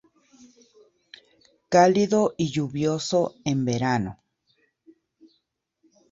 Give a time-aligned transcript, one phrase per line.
[1.69, 4.17] Cálido y lluvioso en verano.